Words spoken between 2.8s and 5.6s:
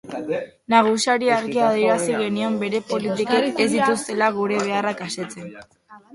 politikek ez dituztela gure beharrak asetzen.